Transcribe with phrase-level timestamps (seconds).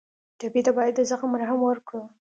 [0.39, 2.01] ټپي ته باید د زخم مرهم ورکړو.